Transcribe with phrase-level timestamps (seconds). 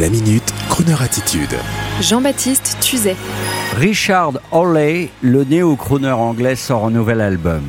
[0.00, 1.54] La minute, Kroneur attitude.
[2.00, 3.14] Jean-Baptiste Tuzet.
[3.76, 7.62] Richard Hawley, le néo-crooner anglais, sort un nouvel album.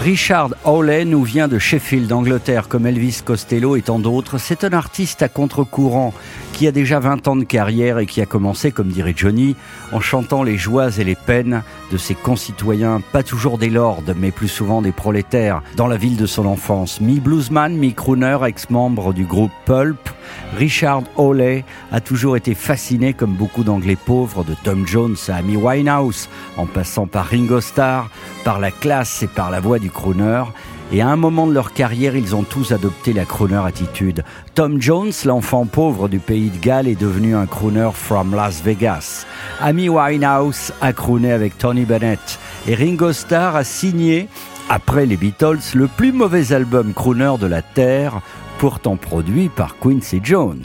[0.00, 4.38] Richard Hawley nous vient de Sheffield, Angleterre, comme Elvis Costello et tant d'autres.
[4.38, 6.14] C'est un artiste à contre-courant
[6.54, 9.56] qui a déjà 20 ans de carrière et qui a commencé, comme dirait Johnny,
[9.92, 14.30] en chantant les joies et les peines de ses concitoyens, pas toujours des lords, mais
[14.30, 17.02] plus souvent des prolétaires, dans la ville de son enfance.
[17.02, 20.08] Mi-bluesman, mi-crooner, ex-membre du groupe Pulp,
[20.56, 25.56] Richard Hawley a toujours été fasciné, comme beaucoup d'anglais pauvres, de Tom Jones à Amy
[25.56, 28.08] Winehouse, en passant par Ringo Starr,
[28.44, 30.44] par la classe et par la voix du crooner.
[30.92, 34.24] Et à un moment de leur carrière, ils ont tous adopté la crooner attitude.
[34.54, 39.24] Tom Jones, l'enfant pauvre du pays de Galles, est devenu un crooner from Las Vegas.
[39.60, 42.40] Amy Winehouse a crooné avec Tony Bennett.
[42.66, 44.28] Et Ringo Starr a signé,
[44.68, 48.20] après les Beatles, le plus mauvais album crooner de la Terre,
[48.58, 50.64] pourtant produit par Quincy Jones.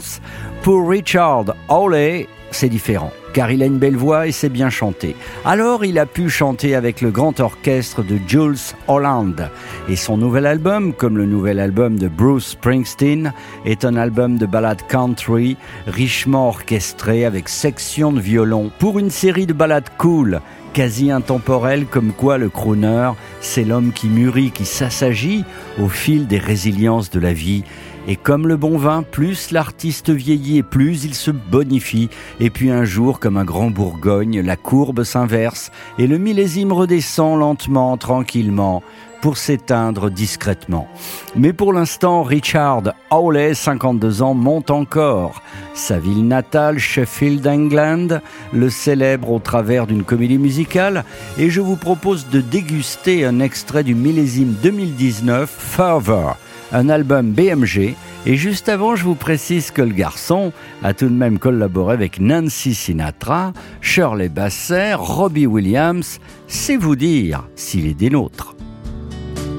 [0.63, 5.15] Pour Richard Hawley, c'est différent, car il a une belle voix et sait bien chanter.
[5.43, 9.49] Alors il a pu chanter avec le grand orchestre de Jules Holland.
[9.89, 13.33] Et son nouvel album, comme le nouvel album de Bruce Springsteen,
[13.65, 19.45] est un album de ballades country, richement orchestré avec sections de violon, pour une série
[19.45, 20.39] de ballades cool
[20.75, 23.11] quasi intemporel comme quoi le crooner,
[23.45, 25.45] c'est l'homme qui mûrit, qui s'assagit
[25.79, 27.63] au fil des résiliences de la vie.
[28.07, 32.09] Et comme le bon vin, plus l'artiste vieillit et plus il se bonifie.
[32.39, 37.39] Et puis un jour, comme un grand Bourgogne, la courbe s'inverse et le millésime redescend
[37.39, 38.83] lentement, tranquillement
[39.21, 40.87] pour s'éteindre discrètement.
[41.35, 45.41] Mais pour l'instant, Richard Hawley, 52 ans, monte encore.
[45.73, 48.19] Sa ville natale, Sheffield, England,
[48.53, 51.03] le célèbre au travers d'une comédie musicale
[51.37, 56.37] et je vous propose de déguster un extrait du millésime 2019, Further,
[56.71, 57.95] un album BMG
[58.27, 60.51] et juste avant, je vous précise que le garçon
[60.83, 66.19] a tout de même collaboré avec Nancy Sinatra, Shirley Bassey, Robbie Williams.
[66.47, 68.55] C'est vous dire s'il est des nôtres.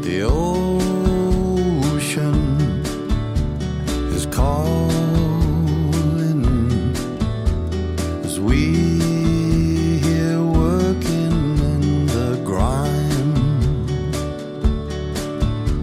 [0.07, 1.91] The ocean
[4.15, 4.95] is calling
[8.25, 8.61] as we
[9.99, 13.35] here working in the grime.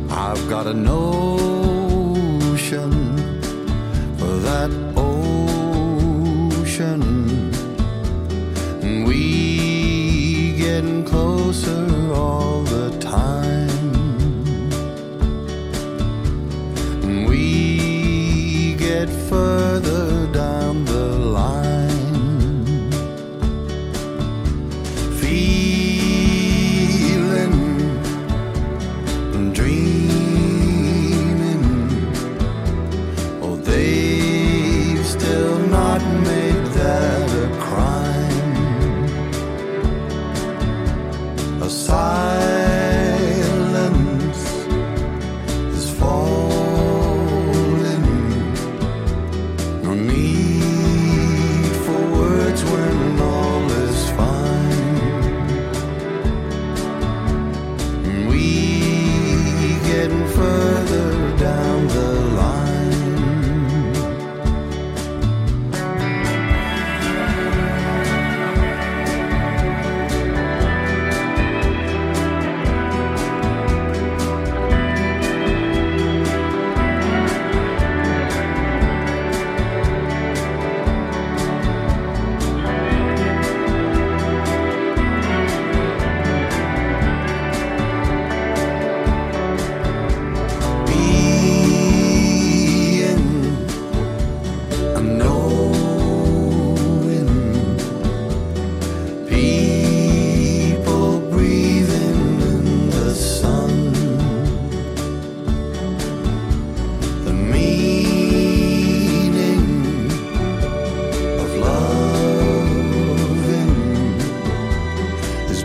[0.10, 2.32] I've got a notion
[4.18, 4.72] for that
[6.56, 7.02] ocean,
[8.84, 12.63] and we getting closer all
[19.10, 20.23] further.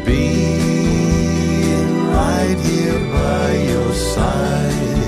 [0.08, 5.07] being right here by your side.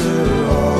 [0.00, 0.79] answer all.